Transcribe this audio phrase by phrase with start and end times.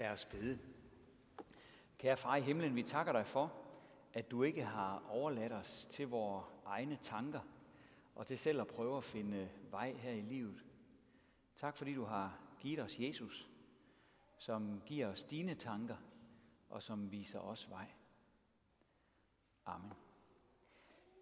[0.00, 0.58] Lad os bede.
[1.98, 3.52] Kære far i himlen, vi takker dig for,
[4.12, 7.40] at du ikke har overladt os til vores egne tanker
[8.14, 10.64] og til selv at prøve at finde vej her i livet.
[11.56, 13.48] Tak fordi du har givet os Jesus,
[14.38, 15.96] som giver os dine tanker
[16.70, 17.86] og som viser os vej.
[19.66, 19.92] Amen.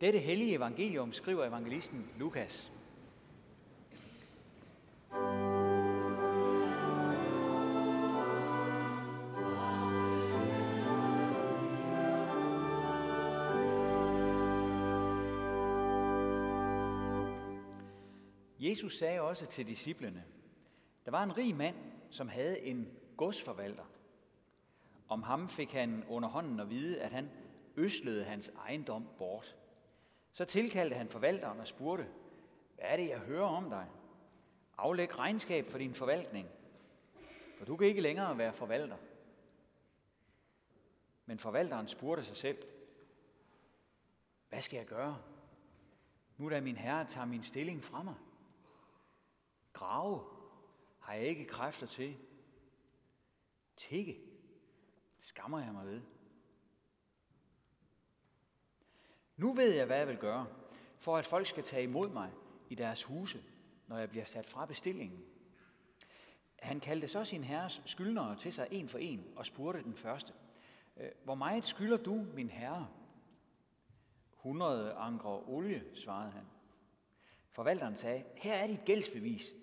[0.00, 2.72] Dette hellige evangelium skriver evangelisten Lukas.
[18.68, 20.24] Jesus sagde også til disciplene,
[21.04, 21.76] der var en rig mand,
[22.10, 23.84] som havde en godsforvalter.
[25.08, 27.30] Om ham fik han under hånden at vide, at han
[27.76, 29.56] øslede hans ejendom bort.
[30.32, 32.06] Så tilkaldte han forvalteren og spurgte,
[32.74, 33.86] hvad er det, jeg hører om dig?
[34.78, 36.48] Aflæg regnskab for din forvaltning,
[37.58, 38.96] for du kan ikke længere være forvalter.
[41.26, 42.58] Men forvalteren spurgte sig selv,
[44.48, 45.22] hvad skal jeg gøre?
[46.36, 48.14] Nu da min herre tager min stilling fra mig.
[49.72, 50.24] Grave
[51.00, 52.16] har jeg ikke kræfter til.
[53.76, 54.20] Tikke
[55.20, 56.02] skammer jeg mig ved.
[59.36, 60.46] Nu ved jeg, hvad jeg vil gøre,
[60.96, 62.32] for at folk skal tage imod mig
[62.68, 63.44] i deres huse,
[63.86, 65.24] når jeg bliver sat fra bestillingen.
[66.62, 70.32] Han kaldte så sin herres skyldnere til sig en for en og spurgte den første,
[70.96, 72.88] øh, hvor meget skylder du, min herre?
[74.36, 76.44] 100 ankre olie, svarede han.
[77.58, 79.54] Forvalteren sagde, her er dit gældsbevis.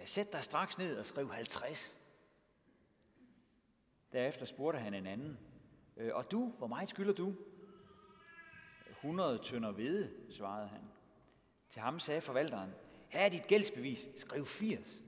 [0.00, 1.98] Øh, sæt dig straks ned og skriv 50.
[4.12, 5.38] Derefter spurgte han en anden,
[5.96, 7.34] øh, og du, hvor meget skylder du?
[8.90, 10.80] 100 tønder hvede, svarede han.
[11.68, 12.70] Til ham sagde forvalteren,
[13.08, 15.02] her er dit gældsbevis, skriv 80.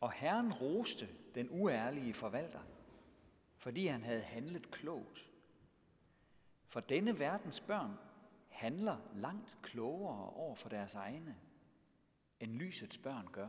[0.00, 2.62] Og Herren roste den uærlige forvalter,
[3.56, 5.30] fordi han havde handlet klogt.
[6.66, 7.96] For denne verdens børn
[8.60, 11.36] handler langt klogere over for deres egne,
[12.40, 13.48] end lysets børn gør.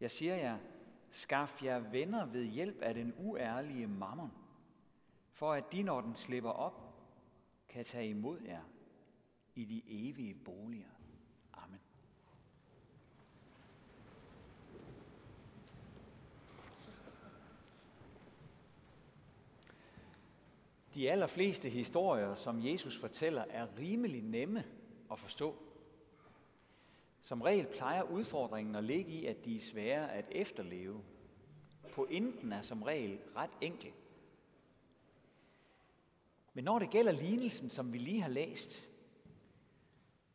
[0.00, 0.58] Jeg siger jer,
[1.10, 4.32] skaf jer venner ved hjælp af den uærlige mammon,
[5.30, 6.94] for at de, når den slipper op,
[7.68, 8.62] kan tage imod jer
[9.54, 10.90] i de evige boliger.
[11.52, 11.80] Amen.
[20.96, 24.64] De allerfleste historier, som Jesus fortæller, er rimelig nemme
[25.12, 25.56] at forstå.
[27.22, 31.04] Som regel plejer udfordringen at ligge i, at de er svære at efterleve.
[31.92, 33.92] Pointen er som regel ret enkel.
[36.54, 38.88] Men når det gælder lignelsen, som vi lige har læst,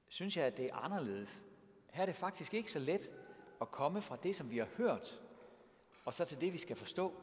[0.08, 1.44] synes jeg, at det er anderledes.
[1.92, 3.12] Her er det faktisk ikke så let
[3.62, 5.22] at komme fra det, som vi har hørt,
[6.06, 7.14] og så til det, vi skal forstå.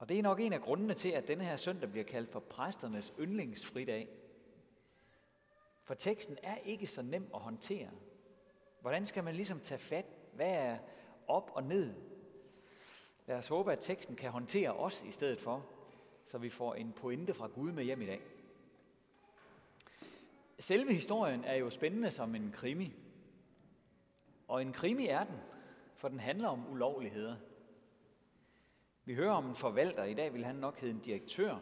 [0.00, 2.40] Og det er nok en af grundene til, at denne her søndag bliver kaldt for
[2.40, 4.08] præsternes yndlingsfridag.
[5.82, 7.90] For teksten er ikke så nem at håndtere.
[8.80, 10.06] Hvordan skal man ligesom tage fat?
[10.32, 10.78] Hvad er
[11.28, 11.94] op og ned?
[13.26, 15.66] Lad os håbe, at teksten kan håndtere os i stedet for,
[16.26, 18.20] så vi får en pointe fra Gud med hjem i dag.
[20.58, 22.94] Selve historien er jo spændende som en krimi.
[24.48, 25.36] Og en krimi er den,
[25.94, 27.36] for den handler om ulovligheder.
[29.04, 31.58] Vi hører om en forvalter, i dag vil han nok hedde en direktør,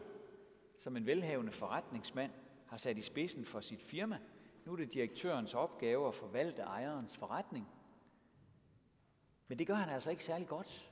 [0.77, 2.31] som en velhavende forretningsmand
[2.67, 4.19] har sat i spidsen for sit firma.
[4.65, 7.67] Nu er det direktørens opgave at forvalte ejerens forretning.
[9.47, 10.91] Men det gør han altså ikke særlig godt.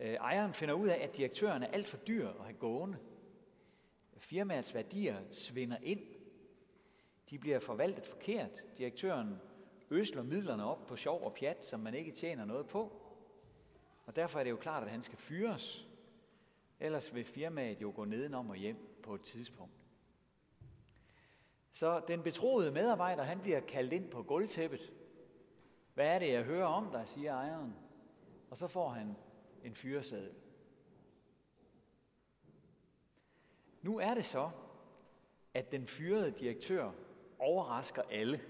[0.00, 2.98] Øh, ejeren finder ud af, at direktøren er alt for dyr at have gående.
[4.16, 6.00] Firmaets værdier svinder ind.
[7.30, 8.64] De bliver forvaltet forkert.
[8.78, 9.36] Direktøren
[9.90, 12.99] øsler midlerne op på sjov og pjat, som man ikke tjener noget på.
[14.10, 15.88] Og derfor er det jo klart, at han skal fyres.
[16.80, 19.72] Ellers vil firmaet jo gå nedenom og hjem på et tidspunkt.
[21.72, 24.92] Så den betroede medarbejder, han bliver kaldt ind på gulvtæppet.
[25.94, 27.74] Hvad er det, jeg hører om dig, siger ejeren.
[28.50, 29.16] Og så får han
[29.64, 30.34] en fyreseddel.
[33.82, 34.50] Nu er det så,
[35.54, 36.92] at den fyrede direktør
[37.38, 38.40] overrasker alle.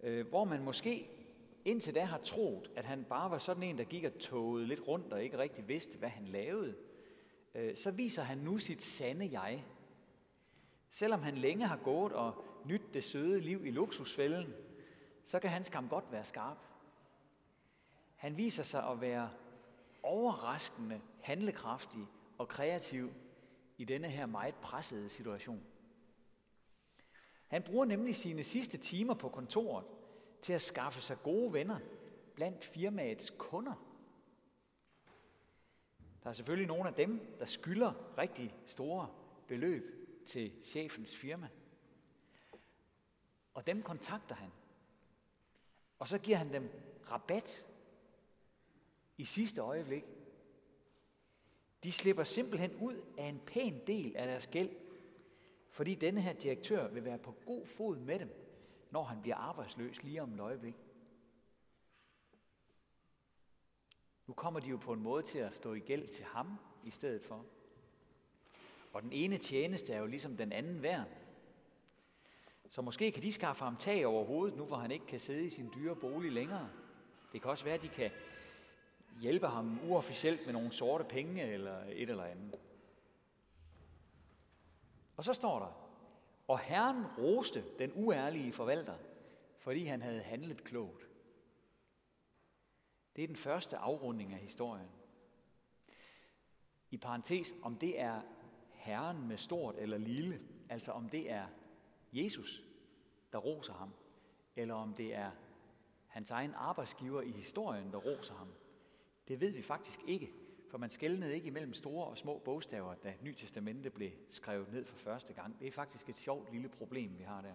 [0.00, 1.17] Øh, hvor man måske
[1.64, 4.80] indtil da har troet, at han bare var sådan en, der gik og togede lidt
[4.88, 6.74] rundt og ikke rigtig vidste, hvad han lavede,
[7.54, 9.64] øh, så viser han nu sit sande jeg.
[10.90, 14.54] Selvom han længe har gået og nyt det søde liv i luksusfælden,
[15.24, 16.58] så kan han skam godt være skarp.
[18.16, 19.30] Han viser sig at være
[20.02, 22.06] overraskende, handlekraftig
[22.38, 23.12] og kreativ
[23.78, 25.62] i denne her meget pressede situation.
[27.46, 29.84] Han bruger nemlig sine sidste timer på kontoret
[30.42, 31.78] til at skaffe sig gode venner
[32.34, 33.74] blandt firmaets kunder.
[36.22, 39.08] Der er selvfølgelig nogle af dem, der skylder rigtig store
[39.48, 41.48] beløb til chefens firma.
[43.54, 44.50] Og dem kontakter han.
[45.98, 46.70] Og så giver han dem
[47.10, 47.66] rabat
[49.16, 50.04] i sidste øjeblik.
[51.84, 54.70] De slipper simpelthen ud af en pæn del af deres gæld,
[55.70, 58.47] fordi denne her direktør vil være på god fod med dem,
[58.90, 60.74] når han bliver arbejdsløs lige om et øjeblik.
[64.26, 66.90] Nu kommer de jo på en måde til at stå i gæld til ham i
[66.90, 67.44] stedet for.
[68.92, 71.06] Og den ene tjeneste er jo ligesom den anden værd.
[72.68, 75.44] Så måske kan de skaffe ham tag over hovedet, nu hvor han ikke kan sidde
[75.44, 76.70] i sin dyre bolig længere.
[77.32, 78.10] Det kan også være, at de kan
[79.20, 82.60] hjælpe ham uofficielt med nogle sorte penge eller et eller andet.
[85.16, 85.87] Og så står der,
[86.48, 88.96] og Herren roste den uærlige forvalter,
[89.58, 91.08] fordi han havde handlet klogt.
[93.16, 94.88] Det er den første afrunding af historien.
[96.90, 98.22] I parentes, om det er
[98.72, 101.46] Herren med stort eller lille, altså om det er
[102.12, 102.62] Jesus,
[103.32, 103.94] der roser ham,
[104.56, 105.30] eller om det er
[106.06, 108.48] hans egen arbejdsgiver i historien, der roser ham.
[109.28, 110.32] Det ved vi faktisk ikke,
[110.68, 114.84] for man skældnede ikke imellem store og små bogstaver, da Ny Testamente blev skrevet ned
[114.84, 115.60] for første gang.
[115.60, 117.54] Det er faktisk et sjovt lille problem, vi har der.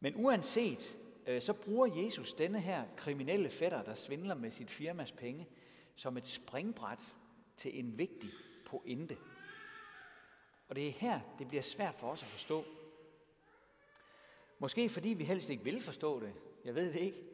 [0.00, 5.12] Men uanset, øh, så bruger Jesus denne her kriminelle fætter, der svindler med sit firmas
[5.12, 5.48] penge,
[5.94, 7.14] som et springbræt
[7.56, 8.30] til en vigtig
[8.66, 9.16] pointe.
[10.68, 12.64] Og det er her, det bliver svært for os at forstå.
[14.58, 16.34] Måske fordi vi helst ikke vil forstå det.
[16.64, 17.24] Jeg ved det ikke.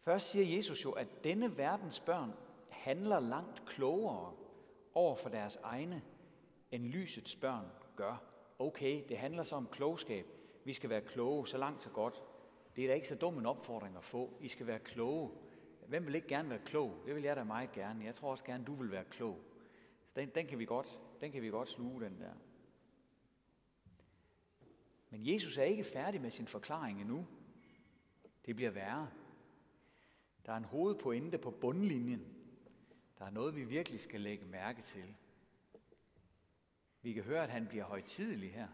[0.00, 2.32] Først siger Jesus jo, at denne verdens børn
[2.84, 4.32] handler langt klogere
[4.94, 6.02] over for deres egne,
[6.70, 7.66] end lysets børn
[7.96, 8.22] gør.
[8.58, 10.26] Okay, det handler så om klogskab.
[10.64, 12.22] Vi skal være kloge, så langt så godt.
[12.76, 14.36] Det er da ikke så dum en opfordring at få.
[14.40, 15.30] I skal være kloge.
[15.86, 17.02] Hvem vil ikke gerne være klog?
[17.06, 18.04] Det vil jeg da meget gerne.
[18.04, 19.38] Jeg tror også gerne, du vil være klog.
[20.16, 22.32] Den, den, kan, vi godt, den kan vi godt sluge, den der.
[25.10, 27.26] Men Jesus er ikke færdig med sin forklaring endnu.
[28.46, 29.08] Det bliver værre.
[30.46, 32.33] Der er en hovedpointe på bundlinjen.
[33.18, 35.14] Der er noget, vi virkelig skal lægge mærke til.
[37.02, 38.68] Vi kan høre, at han bliver højtidelig her.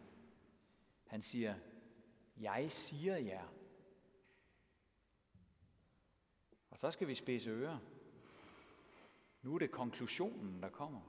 [1.06, 1.54] Han siger,
[2.40, 3.46] jeg siger jer.
[6.70, 7.78] Og så skal vi spidse ører.
[9.42, 11.00] Nu er det konklusionen, der kommer.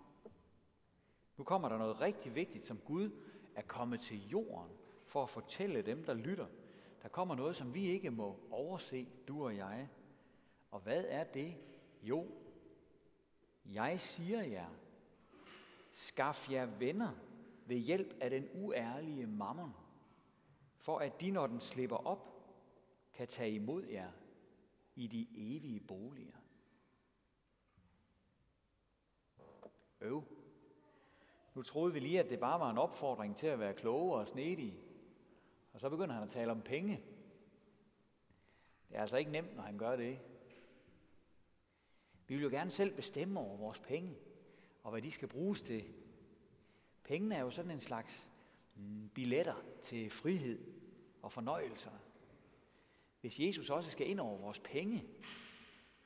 [1.38, 3.10] Nu kommer der noget rigtig vigtigt, som Gud
[3.56, 6.48] er kommet til jorden for at fortælle dem, der lytter.
[7.02, 9.90] Der kommer noget, som vi ikke må overse, du og jeg.
[10.72, 11.56] Og hvad er det?
[12.04, 12.28] Jo,
[13.66, 14.70] jeg siger jer,
[15.92, 17.12] skaf jer venner
[17.66, 19.74] ved hjælp af den uærlige mammon,
[20.78, 22.28] for at de, når den slipper op,
[23.14, 24.12] kan tage imod jer
[24.96, 26.38] i de evige boliger.
[30.02, 30.24] Øv.
[31.54, 34.28] Nu troede vi lige, at det bare var en opfordring til at være kloge og
[34.28, 34.80] snedige.
[35.74, 37.04] Og så begynder han at tale om penge.
[38.90, 40.20] Det er altså ikke nemt, når han gør det.
[42.32, 44.18] Vi vil jo gerne selv bestemme over vores penge,
[44.84, 45.94] og hvad de skal bruges til.
[47.04, 48.30] Pengene er jo sådan en slags
[48.76, 50.74] mm, billetter til frihed
[51.22, 51.92] og fornøjelser.
[53.22, 55.08] Hvis Jesus også skal ind over vores penge,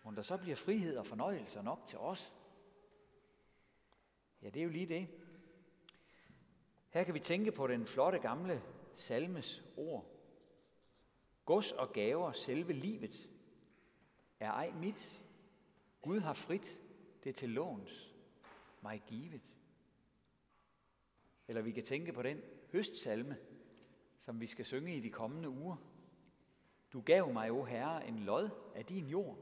[0.04, 2.34] må der så bliver frihed og fornøjelser nok til os?
[4.42, 5.08] Ja, det er jo lige det.
[6.90, 8.64] Her kan vi tænke på den flotte gamle
[8.94, 10.06] salmes ord.
[11.46, 13.30] Gods og gaver, selve livet,
[14.40, 15.25] er ej mit,
[16.06, 16.80] Gud har frit
[17.24, 18.14] det til låns,
[18.82, 19.54] mig givet.
[21.48, 23.38] Eller vi kan tænke på den høstsalme,
[24.20, 25.76] som vi skal synge i de kommende uger.
[26.94, 29.38] Du gav mig, o Herre, en lod af din jord,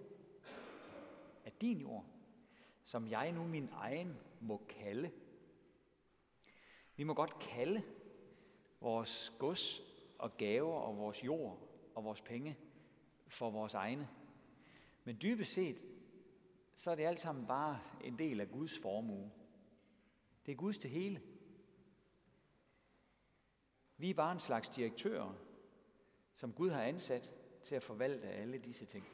[1.45, 2.05] af din jord,
[2.83, 5.11] som jeg nu min egen må kalde.
[6.95, 7.83] Vi må godt kalde
[8.81, 9.81] vores gods
[10.19, 11.59] og gaver og vores jord
[11.95, 12.57] og vores penge
[13.27, 14.09] for vores egne.
[15.03, 15.92] Men dybest set,
[16.75, 19.31] så er det alt sammen bare en del af Guds formue.
[20.45, 21.21] Det er Guds det hele.
[23.97, 25.33] Vi er bare en slags direktører,
[26.35, 29.07] som Gud har ansat til at forvalte alle disse ting.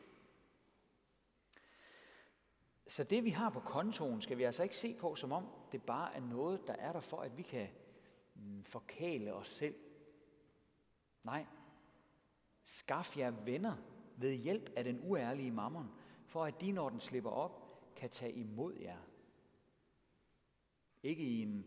[2.88, 5.84] Så det, vi har på kontoen, skal vi altså ikke se på, som om det
[5.84, 7.68] bare er noget, der er der for, at vi kan
[8.36, 9.76] mm, forkæle os selv.
[11.24, 11.46] Nej.
[12.64, 13.76] Skaf jer venner
[14.18, 15.92] ved hjælp af den uærlige mammon,
[16.30, 18.98] for at de, når den slipper op, kan tage imod jer.
[21.04, 21.66] Ikke i en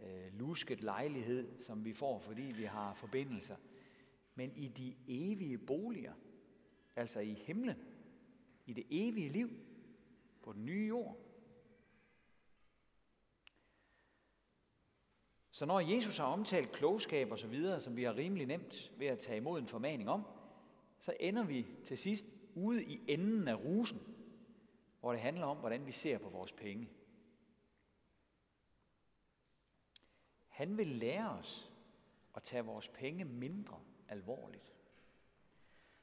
[0.00, 3.56] øh, lusket lejlighed, som vi får, fordi vi har forbindelser,
[4.34, 6.14] men i de evige boliger,
[6.96, 7.76] altså i himlen,
[8.66, 9.50] i det evige liv,
[10.42, 11.16] på den nye jord.
[15.50, 19.06] Så når Jesus har omtalt klogskab og så videre, som vi har rimelig nemt ved
[19.06, 20.24] at tage imod en formaning om,
[21.00, 24.00] så ender vi til sidst ude i enden af rusen,
[25.00, 26.88] hvor det handler om, hvordan vi ser på vores penge.
[30.48, 31.72] Han vil lære os
[32.34, 34.72] at tage vores penge mindre alvorligt.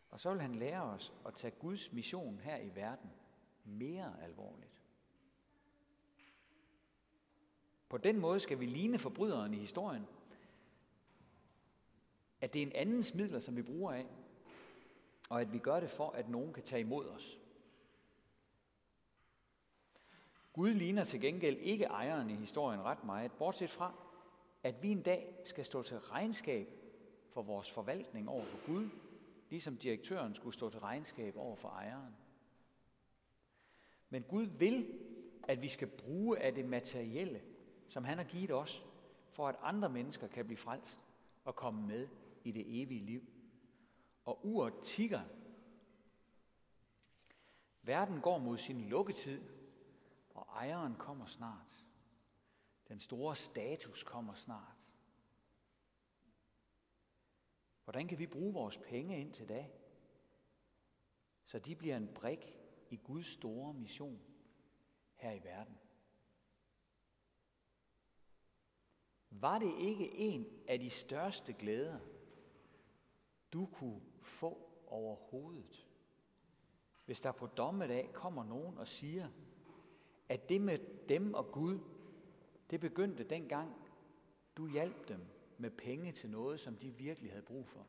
[0.09, 3.09] Og så vil han lære os at tage Guds mission her i verden
[3.63, 4.81] mere alvorligt.
[7.89, 10.05] På den måde skal vi ligne forbryderen i historien,
[12.41, 14.07] at det er en andens midler, som vi bruger af,
[15.29, 17.39] og at vi gør det for, at nogen kan tage imod os.
[20.53, 23.93] Gud ligner til gengæld ikke ejeren i historien ret meget, bortset fra,
[24.63, 26.67] at vi en dag skal stå til regnskab
[27.29, 28.89] for vores forvaltning over for Gud,
[29.49, 32.15] ligesom direktøren skulle stå til regnskab over for ejeren.
[34.09, 34.99] Men Gud vil,
[35.47, 37.41] at vi skal bruge af det materielle,
[37.89, 38.85] som han har givet os,
[39.31, 41.05] for at andre mennesker kan blive frelst
[41.43, 42.07] og komme med
[42.43, 43.23] i det evige liv.
[44.25, 45.23] Og uret tigger.
[47.81, 49.41] Verden går mod sin lukketid,
[50.29, 51.85] og ejeren kommer snart.
[52.87, 54.77] Den store status kommer snart.
[57.83, 59.73] Hvordan kan vi bruge vores penge ind til dag,
[61.45, 62.55] så de bliver en brik
[62.89, 64.21] i Guds store mission
[65.15, 65.77] her i verden?
[69.29, 71.99] Var det ikke en af de største glæder,
[73.53, 75.87] du kunne få overhovedet,
[77.05, 79.29] hvis der på dommedag kommer nogen og siger,
[80.29, 81.79] at det med dem og Gud,
[82.69, 83.75] det begyndte dengang,
[84.57, 85.19] du hjalp dem
[85.57, 87.87] med penge til noget, som de virkelig havde brug for.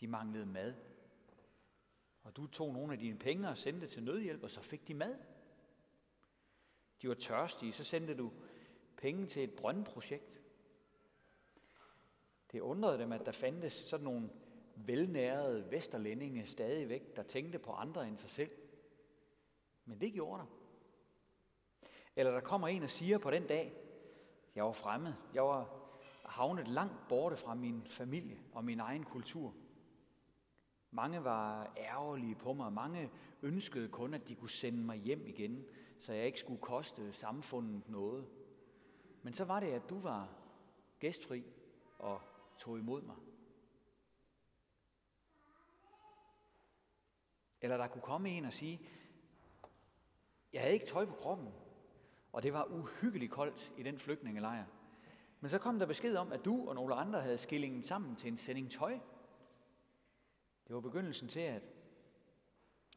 [0.00, 0.74] De manglede mad.
[2.22, 4.94] Og du tog nogle af dine penge og sendte til nødhjælp, og så fik de
[4.94, 5.18] mad.
[7.02, 8.32] De var tørstige, så sendte du
[8.96, 10.40] penge til et brøndprojekt.
[12.52, 14.30] Det undrede dem, at der fandtes sådan nogle
[14.76, 18.50] velnærede vesterlændinge stadigvæk, der tænkte på andre end sig selv.
[19.84, 20.46] Men det gjorde der.
[22.16, 23.72] Eller der kommer en og siger på den dag,
[24.54, 25.78] jeg var fremmed, jeg var
[26.24, 29.54] havnet langt borte fra min familie og min egen kultur.
[30.90, 33.10] Mange var ærgerlige på mig, mange
[33.42, 35.64] ønskede kun, at de kunne sende mig hjem igen,
[35.98, 38.26] så jeg ikke skulle koste samfundet noget.
[39.22, 40.28] Men så var det, at du var
[40.98, 41.44] gæstfri
[41.98, 42.20] og
[42.58, 43.16] tog imod mig.
[47.60, 48.80] Eller der kunne komme en og sige,
[50.52, 51.48] jeg havde ikke tøj på kroppen,
[52.32, 54.64] og det var uhyggeligt koldt i den flygtningelejr.
[55.40, 58.28] Men så kom der besked om, at du og nogle andre havde skillingen sammen til
[58.28, 58.98] en sending tøj.
[60.66, 61.62] Det var begyndelsen til, at,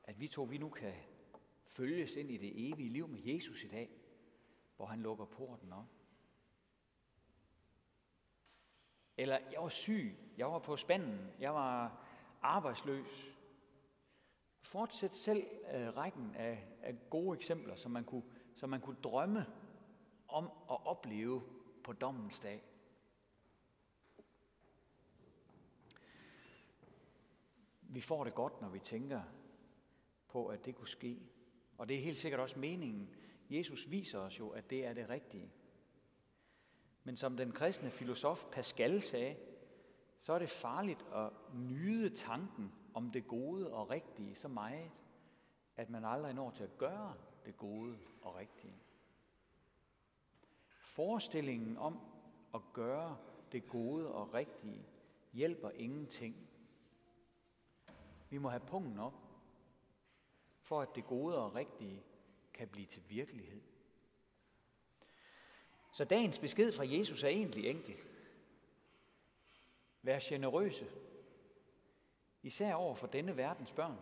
[0.04, 0.94] at vi to vi nu kan
[1.66, 3.90] følges ind i det evige liv med Jesus i dag,
[4.76, 6.01] hvor han lukker porten op.
[9.18, 12.06] Eller jeg var syg, jeg var på spanden, jeg var
[12.42, 13.38] arbejdsløs.
[14.62, 18.24] Fortsæt selv øh, rækken af, af gode eksempler, som man, kunne,
[18.56, 19.46] som man kunne drømme
[20.28, 21.42] om at opleve
[21.84, 22.64] på dommens dag.
[27.82, 29.22] Vi får det godt, når vi tænker
[30.28, 31.30] på, at det kunne ske.
[31.78, 33.10] Og det er helt sikkert også meningen.
[33.50, 35.52] Jesus viser os jo, at det er det rigtige.
[37.04, 39.36] Men som den kristne filosof Pascal sagde,
[40.20, 44.92] så er det farligt at nyde tanken om det gode og rigtige så meget,
[45.78, 47.14] at man aldrig når til at gøre
[47.46, 48.76] det gode og rigtige.
[50.68, 52.00] Forestillingen om
[52.54, 53.18] at gøre
[53.52, 54.86] det gode og rigtige
[55.34, 56.36] hjælper ingenting.
[58.30, 59.14] Vi må have punkten op,
[60.62, 62.04] for at det gode og rigtige
[62.54, 63.62] kan blive til virkelighed.
[65.92, 67.96] Så dagens besked fra Jesus er egentlig enkel.
[70.02, 70.86] Vær generøse,
[72.44, 73.98] især over for denne verdens børn.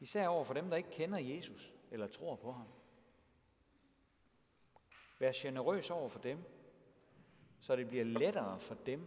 [0.00, 2.66] Især over for dem, der ikke kender Jesus eller tror på ham.
[5.18, 6.38] Vær generøs over for dem,
[7.60, 9.06] så det bliver lettere for dem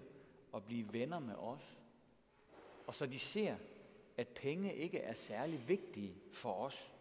[0.56, 1.80] at blive venner med os.
[2.88, 3.58] Og så de ser,
[4.18, 6.92] at penge ikke er særlig vigtige for os,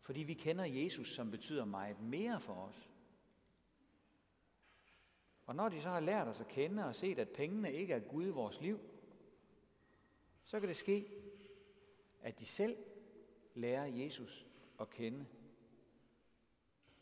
[0.00, 2.88] fordi vi kender Jesus, som betyder meget mere for os.
[5.48, 7.98] Og når de så har lært os at kende og set, at pengene ikke er
[7.98, 8.80] Gud i vores liv,
[10.44, 11.10] så kan det ske,
[12.22, 12.76] at de selv
[13.54, 14.46] lærer Jesus
[14.80, 15.26] at kende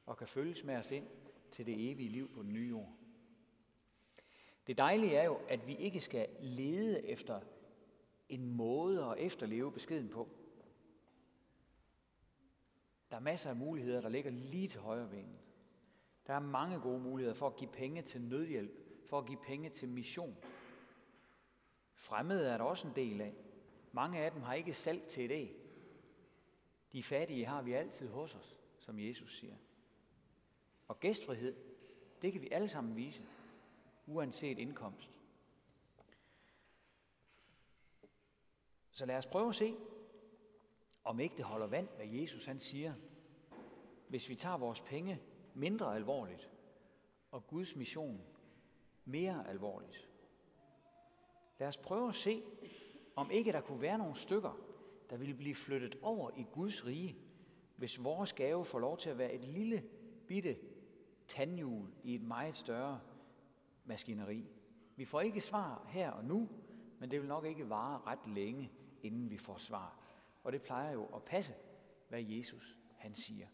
[0.07, 1.07] og kan følges med os ind
[1.51, 2.93] til det evige liv på den nye jord.
[4.67, 7.41] Det dejlige er jo, at vi ikke skal lede efter
[8.29, 10.29] en måde at efterleve beskeden på.
[13.11, 15.46] Der er masser af muligheder, der ligger lige til højre benet.
[16.27, 18.71] Der er mange gode muligheder for at give penge til nødhjælp,
[19.09, 20.37] for at give penge til mission.
[21.95, 23.35] Fremmede er der også en del af.
[23.93, 25.57] Mange af dem har ikke salt til det.
[26.93, 29.57] De fattige har vi altid hos os, som Jesus siger.
[30.89, 31.57] Og gæstfrihed,
[32.23, 33.23] det kan vi alle sammen vise,
[34.07, 35.11] uanset indkomst.
[38.91, 39.77] Så lad os prøve at se,
[41.05, 42.95] om ikke det holder vand, hvad Jesus han siger,
[44.09, 45.21] hvis vi tager vores penge
[45.57, 46.51] mindre alvorligt,
[47.31, 48.21] og Guds mission
[49.05, 50.09] mere alvorligt.
[51.59, 52.43] Lad os prøve at se,
[53.17, 54.61] om ikke der kunne være nogle stykker,
[55.11, 57.17] der ville blive flyttet over i Guds rige,
[57.77, 59.85] hvis vores gave får lov til at være et lille
[60.27, 60.57] bitte
[61.29, 63.01] tandhjul i et meget større
[63.85, 64.47] maskineri.
[64.97, 66.49] Vi får ikke svar her og nu,
[66.99, 68.73] men det vil nok ikke vare ret længe,
[69.03, 69.99] inden vi får svar.
[70.45, 71.55] Og det plejer jo at passe,
[72.09, 73.47] hvad Jesus han siger.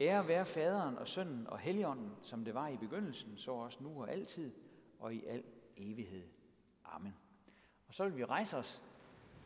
[0.00, 4.02] Ære være faderen og sønnen og helligånden, som det var i begyndelsen, så også nu
[4.02, 4.52] og altid
[4.98, 5.42] og i al
[5.76, 6.24] evighed.
[6.84, 7.14] Amen.
[7.88, 8.82] Og så vil vi rejse os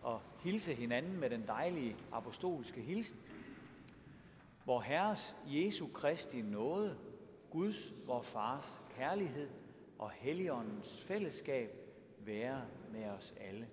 [0.02, 3.18] og hilse hinanden med den dejlige apostolske hilsen,
[4.64, 6.98] hvor Herres Jesu Kristi nåde,
[7.50, 9.50] Guds, vor Fars kærlighed
[9.98, 11.70] og Helligåndens fællesskab
[12.18, 13.68] være med os alle.